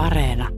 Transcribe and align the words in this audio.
Areena. 0.00 0.48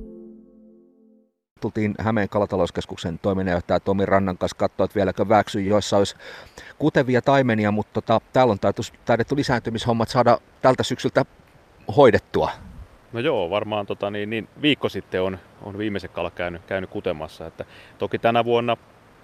Tultiin 1.61 1.95
Hämeen 1.99 2.29
kalatalouskeskuksen 2.29 3.19
toiminnanjohtaja 3.19 3.81
Tomi 3.81 4.07
Rannan 4.07 4.39
kanssa 4.39 4.57
katsoa, 4.57 4.85
että 4.85 4.95
vieläkö 4.95 5.29
väksy, 5.29 5.61
joissa 5.61 5.97
olisi 5.97 6.17
kutevia 6.79 7.23
taimenia, 7.23 7.71
mutta 7.71 7.93
tota, 7.93 8.21
täällä 8.33 8.53
on 8.53 8.59
taidettu 9.05 9.37
lisääntymishommat 9.37 10.09
saada 10.09 10.39
tältä 10.63 10.83
syksyltä 10.83 11.25
hoidettua. 11.97 12.51
No 13.13 13.21
joo, 13.21 13.51
varmaan 13.51 13.87
tota, 13.87 14.11
niin, 14.11 14.31
niin, 14.31 14.49
viikko 14.63 14.89
sitten 14.89 15.23
on, 15.23 15.39
on 15.63 15.79
viimeiset 15.79 16.13
kalat 16.13 16.35
käynyt, 16.35 16.63
käynyt 16.67 16.91
kutemassa. 16.91 17.47
Että 17.47 17.65
toki 17.99 18.19
tänä 18.19 18.45
vuonna 18.45 18.77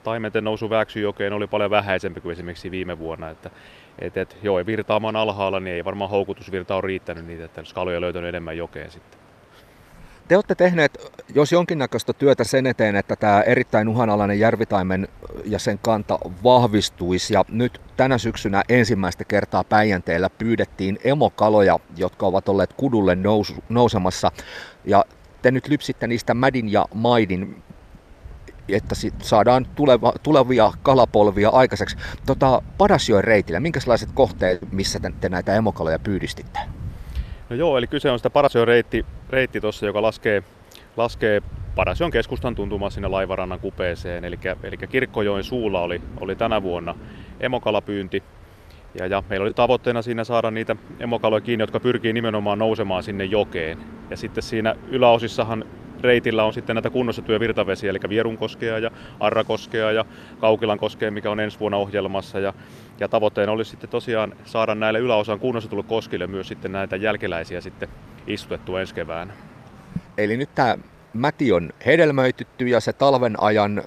taimenten 0.05 0.45
nousu 0.45 0.71
Väksyjokeen 0.71 1.33
oli 1.33 1.47
paljon 1.47 1.71
vähäisempi 1.71 2.21
kuin 2.21 2.33
esimerkiksi 2.33 2.71
viime 2.71 2.99
vuonna. 2.99 3.31
Että, 3.31 3.51
et, 3.99 4.17
et, 4.17 4.37
joo, 4.43 4.67
virtaama 4.67 5.09
on 5.09 5.17
alhaalla, 5.17 5.61
niin 5.61 5.77
ei 5.77 5.85
varmaan 5.85 6.11
houkutusvirta 6.11 6.77
on 6.77 6.85
riittänyt 6.85 7.27
niitä, 7.27 7.45
että 7.45 7.63
kaloja 7.75 8.01
löytänyt 8.01 8.29
enemmän 8.29 8.57
jokeen 8.57 8.91
sitten. 8.91 9.28
Te 10.29 10.37
olette 10.37 10.55
tehneet, 10.55 11.13
jos 11.35 11.53
jonkinnäköistä 11.53 12.13
työtä 12.13 12.45
sen 12.45 12.67
eteen, 12.67 12.97
että 12.97 13.17
tämä 13.17 13.43
erittäin 13.43 13.89
uhanalainen 13.89 14.39
järvitaimen 14.41 15.09
ja 15.45 15.59
sen 15.59 15.79
kanta 15.83 16.19
vahvistuisi. 16.45 17.35
Ja 17.35 17.45
nyt 17.49 17.81
tänä 17.97 18.19
syksynä 18.19 18.63
ensimmäistä 18.69 19.25
kertaa 19.25 19.65
Päijänteellä 19.65 20.31
pyydettiin 20.31 20.99
emokaloja, 21.05 21.79
jotka 21.97 22.27
ovat 22.27 22.49
olleet 22.49 22.73
kudulle 22.73 23.15
nous, 23.15 23.55
nousemassa. 23.69 24.33
Ja 24.85 25.05
te 25.43 25.51
nyt 25.51 25.69
lypsitte 25.69 26.07
niistä 26.07 26.35
mädin 26.35 26.73
ja 26.73 26.85
maidin 26.95 27.63
että 28.69 28.95
sit 28.95 29.15
saadaan 29.23 29.67
tuleva, 29.75 30.13
tulevia 30.23 30.73
kalapolvia 30.83 31.49
aikaiseksi. 31.49 31.97
Tota, 32.27 32.63
Padasjoen 32.79 33.25
reitillä, 33.25 33.61
minkälaiset 33.61 34.09
kohteet, 34.15 34.73
missä 34.73 35.01
te, 35.21 35.29
näitä 35.29 35.55
emokaloja 35.55 35.99
pyydistitte? 35.99 36.59
No 37.51 37.57
joo, 37.57 37.79
eli 37.79 37.87
kyse 37.87 38.11
on 38.11 38.19
sitä 38.19 38.31
Padasjoen 38.31 38.69
reitti, 38.69 39.07
reitti 39.31 39.61
tuossa, 39.61 39.87
joka 39.87 40.03
laskee, 40.03 40.43
laskee 40.97 41.43
Padasjoen 41.75 42.11
keskustan 42.11 42.55
tuntumaan 42.55 42.91
sinne 42.91 43.09
laivarannan 43.09 43.61
kupeeseen. 43.61 44.25
Eli, 44.25 44.39
eli 44.63 44.77
Kirkkojoen 44.77 45.45
suulla 45.45 45.81
oli, 45.81 46.01
oli 46.21 46.37
tänä 46.37 46.63
vuonna 46.63 46.95
emokalapyynti. 47.41 48.23
Ja, 48.99 49.07
ja 49.07 49.23
meillä 49.29 49.45
oli 49.45 49.55
tavoitteena 49.55 50.03
siinä 50.03 50.25
saada 50.25 50.51
niitä 50.51 50.77
emokaloja 51.01 51.41
kiinni, 51.41 51.63
jotka 51.63 51.81
pyrkii 51.81 52.13
nimenomaan 52.13 52.59
nousemaan 52.59 53.03
sinne 53.03 53.25
jokeen. 53.25 53.79
Ja 54.11 54.17
sitten 54.17 54.43
siinä 54.43 54.75
yläosissahan 54.89 55.65
reitillä 56.01 56.45
on 56.45 56.53
sitten 56.53 56.77
näitä 56.77 56.91
kunnostettuja 56.91 57.41
virtavesiä, 57.41 57.91
eli 57.91 57.99
Vierunkoskea 58.09 58.79
ja 58.79 58.91
Arrakoskea 59.21 59.93
ja 59.93 60.05
Kaukilankoskea, 60.41 61.11
mikä 61.11 61.31
on 61.31 61.41
ensi 61.41 61.61
vuonna 61.61 61.79
ohjelmassa. 61.79 62.41
Ja, 62.41 62.53
ja 63.01 63.09
tavoitteena 63.09 63.53
olisi 63.53 63.71
sitten 63.71 63.91
tosiaan 63.91 64.35
saada 64.45 64.75
näille 64.75 64.99
yläosan 64.99 65.41
kunnostetulle 65.41 65.83
koskille 65.83 66.27
myös 66.27 66.49
sitten 66.49 66.73
näitä 66.73 66.97
jälkeläisiä 66.97 67.61
sitten 67.61 67.89
istutettua 68.29 68.81
ensi 68.81 68.95
keväänä. 68.95 69.33
Eli 70.19 70.37
nyt 70.37 70.55
tämä 70.55 70.79
mäti 71.13 71.53
on 71.53 71.71
hedelmöitytty 71.87 72.69
ja 72.69 72.81
se 72.81 72.93
talven 72.93 73.43
ajan 73.43 73.83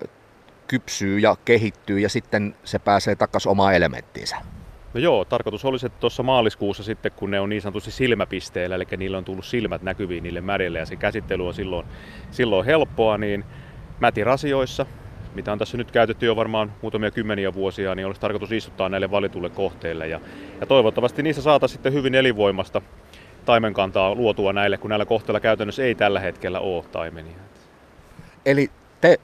kypsyy 0.68 1.20
ja 1.20 1.36
kehittyy 1.46 2.00
ja 2.00 2.10
sitten 2.10 2.56
se 2.64 2.80
pääsee 2.80 3.16
takaisin 3.16 3.52
omaan 3.52 3.76
elementtiinsä. 3.76 4.36
No 4.94 5.00
joo, 5.00 5.26
tarkoitus 5.26 5.66
olisi, 5.66 5.86
että 5.86 6.00
tuossa 6.00 6.24
maaliskuussa 6.24 6.84
sitten, 6.84 7.12
kun 7.12 7.32
ne 7.32 7.40
on 7.40 7.50
niin 7.50 7.62
sanotusti 7.62 7.92
silmäpisteellä, 7.92 8.76
eli 8.76 8.86
niillä 8.98 9.18
on 9.18 9.26
tullut 9.26 9.46
silmät 9.46 9.82
näkyviin 9.82 10.24
niille 10.24 10.42
mädille 10.42 10.80
ja 10.80 10.86
se 10.86 10.96
käsittely 10.96 11.48
on 11.48 11.54
silloin, 11.54 11.88
silloin 12.32 12.66
helppoa, 12.66 13.18
niin 13.18 13.46
mätirasioissa, 14.00 14.86
mitä 15.36 15.52
on 15.52 15.60
tässä 15.60 15.78
nyt 15.78 15.92
käytetty 15.92 16.26
jo 16.26 16.36
varmaan 16.36 16.74
muutamia 16.82 17.12
kymmeniä 17.12 17.54
vuosia, 17.54 17.96
niin 17.96 18.06
olisi 18.06 18.22
tarkoitus 18.22 18.52
istuttaa 18.52 18.90
näille 18.90 19.12
valitulle 19.12 19.50
kohteille. 19.50 20.08
Ja, 20.08 20.20
ja 20.60 20.66
toivottavasti 20.66 21.24
niissä 21.24 21.42
saataisiin 21.42 21.76
sitten 21.76 21.94
hyvin 21.94 22.16
elinvoimasta 22.16 22.82
taimenkantaa 23.46 24.16
luotua 24.16 24.54
näille, 24.54 24.78
kun 24.78 24.90
näillä 24.90 25.06
kohteilla 25.06 25.40
käytännössä 25.40 25.84
ei 25.84 25.96
tällä 25.96 26.20
hetkellä 26.20 26.60
ole 26.60 26.84
taimenia. 26.92 27.38
Eli 28.46 28.72
te 29.02 29.20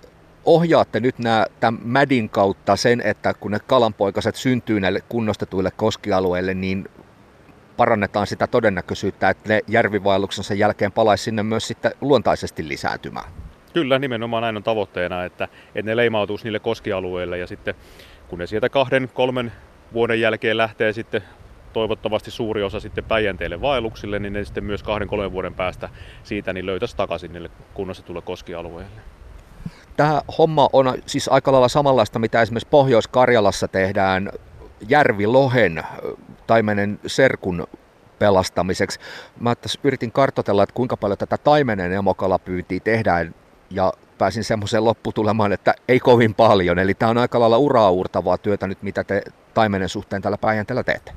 ohjaatte 0.46 1.00
nyt 1.00 1.20
nämä, 1.20 1.46
tämän 1.60 1.82
mädin 1.84 2.30
kautta 2.30 2.76
sen, 2.76 3.02
että 3.02 3.34
kun 3.34 3.52
ne 3.52 3.60
kalanpoikaset 3.68 4.36
syntyy 4.36 4.80
näille 4.80 5.02
kunnostetuille 5.10 5.72
koskialueille, 5.76 6.54
niin 6.54 6.90
parannetaan 7.78 8.28
sitä 8.28 8.48
todennäköisyyttä, 8.48 9.30
että 9.30 9.50
ne 9.50 9.62
järvivaelluksensa 9.68 10.54
jälkeen 10.54 10.92
palaisi 10.92 11.24
sinne 11.24 11.44
myös 11.44 11.68
sitten 11.68 11.92
luontaisesti 12.02 12.68
lisääntymään. 12.68 13.32
Kyllä, 13.74 14.00
nimenomaan 14.00 14.42
näin 14.42 14.58
on 14.58 14.64
tavoitteena, 14.64 15.26
että, 15.26 15.48
että 15.76 15.92
ne 15.92 15.96
leimautuisi 15.96 16.44
niille 16.44 16.60
koskialueille 16.60 17.38
ja 17.38 17.48
sitten 17.48 17.76
kun 18.28 18.40
ne 18.40 18.48
sieltä 18.48 18.70
kahden, 18.70 19.10
kolmen 19.14 19.52
vuoden 19.94 20.22
jälkeen 20.22 20.58
lähtee 20.58 20.94
sitten 20.94 21.24
toivottavasti 21.74 22.32
suuri 22.32 22.64
osa 22.64 22.80
sitten 22.80 23.04
Päijänteille 23.04 23.62
vaelluksille, 23.62 24.20
niin 24.20 24.34
ne 24.34 24.46
sitten 24.46 24.64
myös 24.64 24.84
kahden, 24.84 25.08
kolmen 25.08 25.32
vuoden 25.32 25.54
päästä 25.54 25.90
siitä 26.24 26.54
niin 26.54 26.66
löytäisi 26.66 26.98
takaisin 26.98 27.34
niille 27.34 27.50
kunnostetulle 27.74 28.22
koskialueelle. 28.22 29.02
Tämä 29.98 30.22
homma 30.38 30.70
on 30.74 30.94
siis 31.06 31.30
aika 31.30 31.52
lailla 31.52 31.68
samanlaista, 31.68 32.20
mitä 32.20 32.42
esimerkiksi 32.42 32.70
Pohjois-Karjalassa 32.70 33.68
tehdään 33.68 34.32
järvilohen 34.90 35.84
taimenen 36.48 37.00
serkun 37.06 37.68
pelastamiseksi. 38.20 39.00
Mä 39.40 39.56
tässä 39.56 39.80
yritin 39.84 40.12
kartotella, 40.12 40.64
että 40.64 40.76
kuinka 40.76 40.98
paljon 40.98 41.18
tätä 41.18 41.38
taimenen 41.38 41.92
emokalapyyntiä 41.92 42.80
tehdään 42.80 43.36
ja 43.70 43.94
pääsin 44.18 44.44
semmoiseen 44.44 44.86
lopputulemaan, 44.86 45.54
että 45.54 45.74
ei 45.88 46.00
kovin 46.00 46.34
paljon. 46.34 46.80
Eli 46.80 46.94
tämä 46.94 47.10
on 47.10 47.18
aika 47.18 47.40
lailla 47.40 47.58
uraa 47.58 47.92
uurtavaa 47.92 48.38
työtä 48.38 48.68
nyt, 48.68 48.84
mitä 48.84 49.04
te 49.04 49.22
taimenen 49.54 49.90
suhteen 49.90 50.22
tällä 50.22 50.38
Päijänteellä 50.38 50.84
teette. 50.84 51.12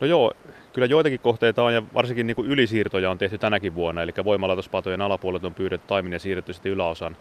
No 0.00 0.06
joo, 0.06 0.32
kyllä 0.72 0.86
joitakin 0.86 1.20
kohteita 1.20 1.62
on 1.62 1.74
ja 1.74 1.82
varsinkin 1.94 2.26
niin 2.26 2.34
kuin 2.34 2.48
ylisiirtoja 2.48 3.10
on 3.10 3.18
tehty 3.18 3.38
tänäkin 3.38 3.74
vuonna. 3.74 4.02
Eli 4.02 4.12
voimalaitospatojen 4.24 5.00
alapuolelta 5.00 5.46
on 5.46 5.54
pyydetty 5.54 5.86
taiminen 5.86 6.16
ja 6.16 6.20
siirretty 6.20 6.52
sitten 6.52 6.72
yläosan 6.72 7.16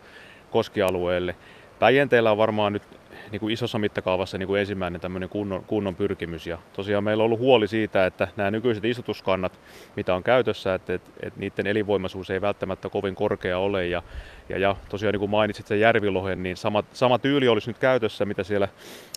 koskialueelle. 0.52 1.36
Päijänteellä 1.80 2.32
on 2.32 2.38
varmaan 2.38 2.74
nyt 2.74 2.84
niin 3.32 3.40
kuin 3.40 3.54
isossa 3.54 3.80
mittakaavassa 3.80 4.38
niin 4.38 4.48
kuin 4.48 4.60
ensimmäinen 4.60 5.02
tämmöinen 5.02 5.30
kunnon, 5.30 5.64
kunnon 5.64 5.96
pyrkimys. 5.96 6.48
Ja 6.48 6.58
tosiaan 6.74 7.04
meillä 7.04 7.22
on 7.22 7.26
ollut 7.26 7.40
huoli 7.40 7.68
siitä, 7.68 8.06
että 8.06 8.28
nämä 8.36 8.52
nykyiset 8.52 8.86
istutuskannat, 8.86 9.60
mitä 9.96 10.16
on 10.16 10.24
käytössä, 10.24 10.74
että, 10.74 10.94
että, 10.94 11.10
että 11.24 11.40
niiden 11.40 11.68
elinvoimaisuus 11.68 12.30
ei 12.30 12.42
välttämättä 12.42 12.90
kovin 12.90 13.16
korkea 13.16 13.58
ole. 13.58 13.88
Ja, 13.88 14.04
ja, 14.50 14.58
ja 14.58 14.76
tosiaan 14.90 15.14
niin 15.14 15.20
kuin 15.20 15.32
mainitsit 15.32 15.68
sen 15.68 15.80
järvilohen, 15.80 16.44
niin 16.44 16.58
sama, 16.58 16.84
sama 16.94 17.20
tyyli 17.20 17.48
olisi 17.48 17.70
nyt 17.70 17.78
käytössä, 17.78 18.26
mitä 18.26 18.44
siellä, 18.44 18.68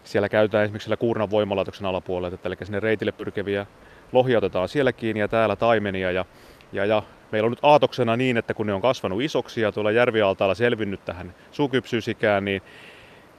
siellä 0.04 0.28
käytetään 0.28 0.64
esimerkiksi 0.64 0.84
siellä 0.84 0.96
Kuurnan 0.96 1.30
voimalaitoksen 1.30 1.86
alapuolella. 1.86 2.34
Että, 2.34 2.48
eli 2.48 2.56
sinne 2.62 2.80
reitille 2.80 3.12
pyrkeviä 3.12 3.66
lohia 4.12 4.38
otetaan 4.38 4.68
siellä 4.68 4.92
kiinni 4.92 5.20
ja 5.20 5.28
täällä 5.28 5.56
taimenia. 5.56 6.10
Ja, 6.10 6.24
ja, 6.72 6.84
ja 6.84 7.02
meillä 7.32 7.46
on 7.46 7.52
nyt 7.52 7.58
aatoksena 7.62 8.16
niin, 8.16 8.36
että 8.36 8.54
kun 8.54 8.66
ne 8.66 8.74
on 8.74 8.82
kasvanut 8.82 9.22
isoksi 9.22 9.60
ja 9.60 9.72
tuolla 9.72 9.90
järvialtaalla 9.90 10.54
selvinnyt 10.54 11.04
tähän 11.04 11.34
sukypsyysikään, 11.52 12.44
niin 12.44 12.62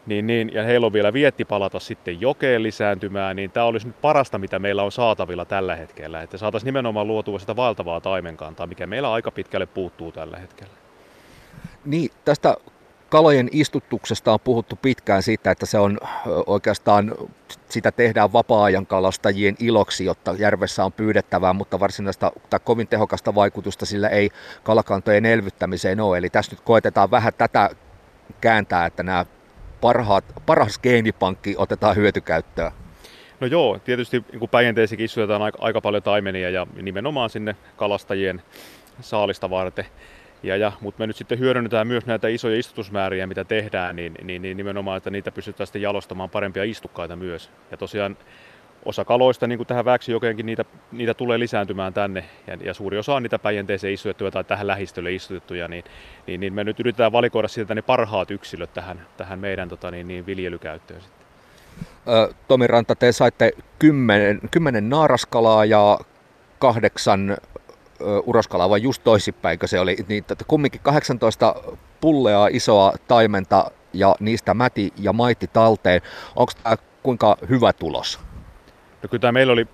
niin, 0.06 0.28
niin, 0.28 0.54
ja 0.54 0.64
heillä 0.64 0.86
on 0.86 0.94
vielä 0.94 1.14
vietti 1.14 1.46
palata 1.46 1.80
sitten 1.80 2.22
jokeen 2.22 2.64
lisääntymään, 2.64 3.36
niin 3.36 3.52
tämä 3.52 3.66
olisi 3.66 3.88
nyt 3.88 4.02
parasta, 4.02 4.38
mitä 4.38 4.60
meillä 4.60 4.84
on 4.84 4.92
saatavilla 4.92 5.46
tällä 5.46 5.76
hetkellä. 5.76 6.22
Että 6.22 6.38
saataisiin 6.38 6.66
nimenomaan 6.66 7.08
luotua 7.08 7.40
sitä 7.40 7.56
valtavaa 7.56 8.02
taimenkantaa, 8.02 8.68
mikä 8.68 8.88
meillä 8.88 9.14
aika 9.14 9.32
pitkälle 9.32 9.66
puuttuu 9.66 10.12
tällä 10.12 10.38
hetkellä. 10.38 10.83
Niin, 11.86 12.12
tästä 12.26 12.56
kalojen 13.10 13.50
istutuksesta 13.52 14.34
on 14.34 14.40
puhuttu 14.40 14.76
pitkään 14.82 15.24
siitä, 15.24 15.52
että 15.52 15.66
se 15.66 15.78
on 15.78 15.98
oikeastaan, 16.48 17.16
sitä 17.70 17.92
tehdään 17.92 18.34
vapaa-ajan 18.34 18.86
kalastajien 18.86 19.56
iloksi, 19.60 20.06
jotta 20.06 20.36
järvessä 20.40 20.86
on 20.86 20.94
pyydettävää, 20.94 21.54
mutta 21.54 21.80
varsinaista 21.80 22.32
tai 22.50 22.60
kovin 22.64 22.88
tehokasta 22.88 23.36
vaikutusta 23.36 23.86
sillä 23.86 24.10
ei 24.10 24.30
kalakantojen 24.64 25.26
elvyttämiseen 25.26 26.00
ole. 26.00 26.18
Eli 26.18 26.30
tässä 26.30 26.52
nyt 26.52 26.62
koetetaan 26.62 27.12
vähän 27.12 27.34
tätä 27.38 27.70
kääntää, 28.42 28.86
että 28.86 29.04
nämä 29.04 29.26
parhaat, 29.82 30.26
paras 30.46 30.80
geenipankki 30.80 31.56
otetaan 31.58 31.96
hyötykäyttöön. 31.96 32.72
No 33.40 33.48
joo, 33.48 33.80
tietysti 33.80 34.26
niin 34.32 34.50
Päijänteissäkin 34.50 35.06
istutetaan 35.06 35.42
aika, 35.42 35.58
aika 35.62 35.82
paljon 35.82 36.04
taimenia 36.04 36.50
ja 36.50 36.68
nimenomaan 36.82 37.30
sinne 37.30 37.56
kalastajien 37.78 38.42
saalista 39.02 39.50
varten. 39.50 39.86
Ja, 40.44 40.58
ja, 40.58 40.72
mutta 40.82 41.00
me 41.00 41.08
nyt 41.08 41.16
sitten 41.16 41.40
hyödynnetään 41.40 41.88
myös 41.88 42.06
näitä 42.06 42.28
isoja 42.28 42.60
istutusmääriä, 42.60 43.28
mitä 43.28 43.44
tehdään, 43.44 43.96
niin, 43.96 44.14
niin, 44.24 44.42
niin 44.42 44.58
nimenomaan, 44.58 44.98
että 44.98 45.10
niitä 45.10 45.32
pystytään 45.32 45.68
sitten 45.68 45.82
jalostamaan 45.82 46.30
parempia 46.30 46.64
istukkaita 46.64 47.16
myös. 47.16 47.50
Ja 47.72 47.78
tosiaan 47.78 48.18
osa 48.86 49.06
kaloista, 49.06 49.48
niin 49.48 49.58
kuin 49.58 49.68
tähän 49.68 49.86
Väksyjokeenkin, 49.86 50.46
niitä, 50.46 50.66
niitä 50.92 51.14
tulee 51.14 51.40
lisääntymään 51.40 51.94
tänne. 51.94 52.26
Ja, 52.48 52.58
ja 52.64 52.74
suuri 52.74 52.98
osa 52.98 53.16
on 53.16 53.24
niitä 53.24 53.40
päijänteeseen 53.40 53.94
istutettuja 53.94 54.32
tai 54.32 54.44
tähän 54.44 54.68
lähistölle 54.68 55.14
istutettuja, 55.14 55.68
niin, 55.68 55.84
niin, 56.28 56.40
niin 56.40 56.54
me 56.54 56.64
nyt 56.64 56.80
yritetään 56.80 57.12
valikoida 57.12 57.48
sieltä 57.48 57.76
ne 57.76 57.82
parhaat 57.82 58.32
yksilöt 58.32 58.74
tähän, 58.74 59.06
tähän 59.18 59.40
meidän 59.40 59.70
tota, 59.70 59.92
niin, 59.92 60.08
niin 60.08 60.26
viljelykäyttöön 60.26 61.02
sitten. 61.02 61.24
Tomi 62.48 62.68
Ranta, 62.68 62.96
te 62.96 63.12
saitte 63.12 63.52
kymmenen, 63.80 64.40
kymmenen 64.52 64.90
naaraskalaa 64.90 65.66
ja 65.66 66.00
kahdeksan 66.60 67.38
uroskalaa, 68.26 68.70
vai 68.70 68.82
just 68.82 69.04
toisinpäinkö 69.04 69.68
se 69.68 69.80
oli, 69.80 69.98
niin 70.08 70.24
kumminkin 70.48 70.82
18 70.82 71.56
pullea 72.02 72.48
isoa 72.52 72.94
taimenta 73.08 73.72
ja 73.94 74.16
niistä 74.20 74.54
mäti 74.54 74.94
ja 75.00 75.14
maitti 75.14 75.48
talteen. 75.48 76.02
Onko 76.36 76.52
tämä 76.64 76.76
kuinka 77.04 77.38
hyvä 77.50 77.74
tulos? 77.74 78.20
No 79.04 79.10
kyllä 79.10 79.22
tämä 79.22 79.32
meillä 79.32 79.54
oli 79.54 79.68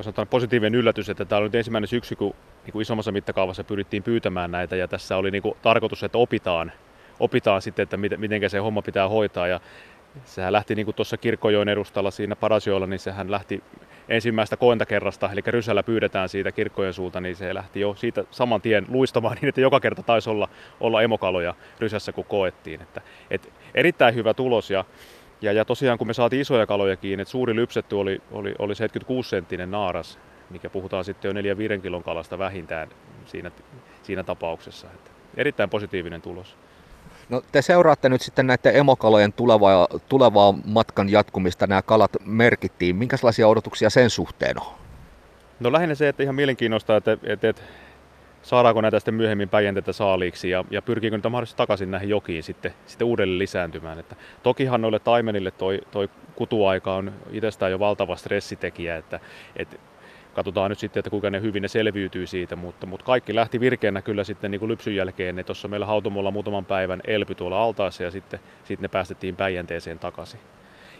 sanoa 0.00 0.26
positiivinen 0.26 0.74
yllätys, 0.74 1.08
että 1.08 1.24
tämä 1.24 1.38
oli 1.38 1.46
nyt 1.46 1.54
ensimmäinen 1.54 1.88
syksy, 1.88 2.16
kun 2.16 2.34
niin 2.64 2.72
kuin 2.72 2.82
isommassa 2.82 3.12
mittakaavassa 3.12 3.64
pyrittiin 3.64 4.02
pyytämään 4.02 4.50
näitä 4.50 4.76
ja 4.76 4.88
tässä 4.88 5.16
oli 5.16 5.30
niin 5.30 5.42
kuin 5.42 5.54
tarkoitus, 5.62 6.02
että 6.02 6.18
opitaan, 6.18 6.72
opitaan 7.20 7.62
sitten, 7.62 7.82
että 7.82 7.96
miten, 7.96 8.20
miten 8.20 8.50
se 8.50 8.58
homma 8.58 8.82
pitää 8.82 9.08
hoitaa 9.08 9.48
ja 9.48 9.60
sehän 10.24 10.52
lähti 10.52 10.74
niin 10.74 10.84
kuin 10.84 10.94
tuossa 10.94 11.16
Kirkkojoen 11.16 11.68
edustalla 11.68 12.10
siinä 12.10 12.36
Parasioilla, 12.36 12.86
niin 12.86 12.98
sehän 12.98 13.30
lähti 13.30 13.62
ensimmäistä 14.08 14.56
koentakerrasta, 14.56 15.30
eli 15.32 15.40
rysällä 15.46 15.82
pyydetään 15.82 16.28
siitä 16.28 16.52
kirkkojen 16.52 16.92
suulta, 16.92 17.20
niin 17.20 17.36
se 17.36 17.54
lähti 17.54 17.80
jo 17.80 17.94
siitä 17.94 18.24
saman 18.30 18.60
tien 18.60 18.86
luistamaan 18.88 19.36
niin, 19.40 19.48
että 19.48 19.60
joka 19.60 19.80
kerta 19.80 20.02
taisi 20.02 20.30
olla, 20.30 20.48
olla 20.80 21.02
emokaloja 21.02 21.54
rysässä, 21.80 22.12
kun 22.12 22.24
koettiin. 22.24 22.82
Että, 22.82 23.00
et 23.30 23.52
erittäin 23.74 24.14
hyvä 24.14 24.34
tulos 24.34 24.70
ja, 24.70 24.84
ja, 25.42 25.52
ja 25.52 25.64
tosiaan 25.64 25.98
kun 25.98 26.06
me 26.06 26.14
saatiin 26.14 26.42
isoja 26.42 26.66
kaloja 26.66 26.96
kiinni, 26.96 27.22
että 27.22 27.32
suuri 27.32 27.56
lypsetty 27.56 27.96
oli, 27.96 28.22
oli, 28.32 28.54
oli 28.58 28.74
76 28.74 29.28
senttinen 29.28 29.70
naaras, 29.70 30.18
mikä 30.50 30.70
puhutaan 30.70 31.04
sitten 31.04 31.36
jo 31.46 31.54
4-5 31.78 31.80
kilon 31.82 32.02
kalasta 32.02 32.38
vähintään 32.38 32.88
siinä, 33.26 33.50
siinä 34.02 34.22
tapauksessa. 34.22 34.86
Että 34.94 35.10
erittäin 35.36 35.70
positiivinen 35.70 36.22
tulos. 36.22 36.56
No 37.28 37.42
te 37.52 37.62
seuraatte 37.62 38.08
nyt 38.08 38.20
sitten 38.20 38.46
näiden 38.46 38.76
emokalojen 38.76 39.32
tulevaa, 39.32 39.88
tulevaa 40.08 40.54
matkan 40.64 41.08
jatkumista. 41.08 41.66
Nämä 41.66 41.82
kalat 41.82 42.16
merkittiin. 42.24 42.96
Minkälaisia 42.96 43.48
odotuksia 43.48 43.90
sen 43.90 44.10
suhteen 44.10 44.60
on? 44.60 44.66
No 45.60 45.72
lähinnä 45.72 45.94
se, 45.94 46.08
että 46.08 46.22
ihan 46.22 46.34
mielenkiinnosta, 46.34 46.96
että, 46.96 47.12
että, 47.22 47.48
että 47.48 47.62
saadaanko 48.42 48.80
näitä 48.80 48.98
sitten 48.98 49.14
myöhemmin 49.14 49.48
päijänteitä 49.48 49.92
saaliiksi 49.92 50.50
ja, 50.50 50.64
ja 50.70 50.82
pyrkiikö 50.82 51.16
niitä 51.16 51.28
mahdollisesti 51.28 51.56
takaisin 51.56 51.90
näihin 51.90 52.08
jokiin 52.08 52.42
sitten, 52.42 52.74
sitten 52.86 53.06
uudelleen 53.06 53.38
lisääntymään. 53.38 53.98
Että 53.98 54.16
tokihan 54.42 54.80
noille 54.80 54.98
taimenille 54.98 55.50
toi, 55.50 55.80
toi 55.90 56.08
kutuaika 56.34 56.94
on 56.94 57.12
itsestään 57.30 57.72
jo 57.72 57.78
valtava 57.78 58.16
stressitekijä, 58.16 58.96
että, 58.96 59.20
että 59.56 59.76
katsotaan 60.38 60.70
nyt 60.70 60.78
sitten, 60.78 61.00
että 61.00 61.10
kuinka 61.10 61.30
ne 61.30 61.40
hyvin 61.40 61.62
ne 61.62 61.68
selviytyy 61.68 62.26
siitä, 62.26 62.56
mutta, 62.56 62.86
mutta 62.86 63.06
kaikki 63.06 63.34
lähti 63.34 63.60
virkeänä 63.60 64.02
kyllä 64.02 64.24
sitten 64.24 64.50
niin 64.50 64.58
kuin 64.58 64.68
lypsyn 64.68 64.96
jälkeen. 64.96 65.44
Tuossa 65.46 65.68
meillä 65.68 65.86
hautomolla 65.86 66.30
muutaman 66.30 66.64
päivän 66.64 67.00
elpy 67.06 67.34
tuolla 67.34 67.62
altaassa 67.62 68.02
ja 68.02 68.10
sitten, 68.10 68.40
sitten 68.64 68.82
ne 68.82 68.88
päästettiin 68.88 69.36
Päijänteeseen 69.36 69.98
takaisin. 69.98 70.40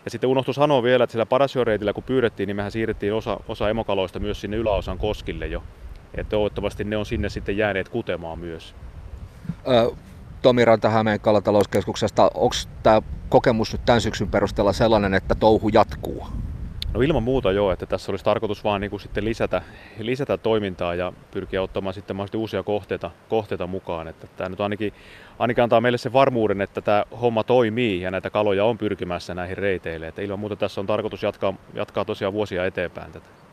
Ja 0.05 0.11
sitten 0.11 0.31
unohtu 0.31 0.53
sanoa 0.53 0.83
vielä, 0.83 1.05
että 1.05 1.13
sillä 1.13 1.27
Parasjoreitillä 1.27 1.93
kun 1.93 2.03
pyydettiin, 2.03 2.47
niin 2.47 2.57
mehän 2.57 2.73
siirrettiin 2.73 3.15
osa, 3.15 3.41
osa 3.49 3.69
emokaloista 3.69 4.21
myös 4.21 4.41
sinne 4.41 4.57
yläosan 4.57 4.99
koskille 4.99 5.47
jo. 5.47 5.63
Että 6.15 6.31
toivottavasti 6.31 6.85
ne 6.85 6.97
on 6.97 7.07
sinne 7.07 7.29
sitten 7.29 7.57
jääneet 7.57 7.89
kutemaan 7.89 8.39
myös. 8.39 8.75
Ö, 9.69 9.91
Tomi 10.43 10.65
Ranta 10.65 10.89
Hämeen 10.89 11.21
kalatalouskeskuksesta, 11.21 12.31
onko 12.35 12.57
tämä 12.83 13.03
kokemus 13.29 13.73
nyt 13.73 13.85
tämän 13.85 14.01
syksyn 14.01 14.29
perusteella 14.29 14.73
sellainen, 14.73 15.15
että 15.15 15.35
touhu 15.35 15.69
jatkuu? 15.69 16.27
No 16.99 17.03
ilman 17.03 17.23
muuta 17.23 17.53
joo, 17.53 17.73
että 17.73 17.87
tässä 17.87 18.13
olisi 18.13 18.25
tarkoitus 18.25 18.65
vaan 18.65 18.81
niin 18.81 18.91
kuin 18.91 19.01
sitten 19.01 19.25
lisätä, 19.25 19.63
lisätä 19.99 20.37
toimintaa 20.39 20.95
ja 20.95 21.13
pyrkiä 21.31 21.63
ottamaan 21.63 21.95
sitten 21.95 22.17
mahdollisesti 22.17 22.37
uusia 22.37 22.63
kohteita, 22.63 23.11
kohteita 23.29 23.67
mukaan. 23.67 24.09
Että 24.09 24.27
tämä 24.37 24.49
nyt 24.49 24.61
ainakin, 24.61 24.93
ainakin 25.39 25.65
antaa 25.65 25.81
meille 25.81 25.99
sen 25.99 26.13
varmuuden, 26.13 26.61
että 26.61 26.81
tämä 26.81 27.05
homma 27.21 27.45
toimii 27.45 28.01
ja 28.01 28.11
näitä 28.11 28.31
kaloja 28.31 28.65
on 28.65 28.79
pyrkimässä 28.79 29.35
näihin 29.35 29.59
reiteille. 29.59 30.09
Että 30.09 30.23
ilman 30.23 30.39
muuta 30.39 30.57
tässä 30.57 30.81
on 30.81 30.87
tarkoitus 30.87 31.23
jatkaa, 31.23 31.55
jatkaa 31.75 32.05
tosiaan 32.05 32.33
vuosia 32.33 32.67
eteenpäin 32.67 33.13
tätä. 33.13 33.48